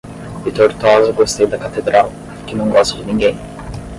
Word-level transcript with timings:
De 0.43 0.51
Tortosa 0.51 1.11
gostei 1.11 1.45
da 1.45 1.59
catedral, 1.59 2.11
que 2.47 2.55
não 2.55 2.71
gosta 2.71 2.97
de 2.97 3.05
ninguém! 3.05 3.37